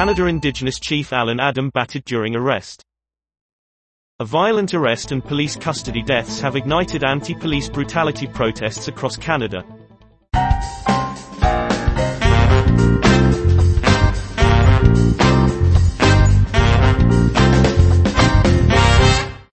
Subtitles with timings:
[0.00, 2.82] Canada Indigenous Chief Allan Adam batted during arrest.
[4.18, 9.62] A violent arrest and police custody deaths have ignited anti-police brutality protests across Canada,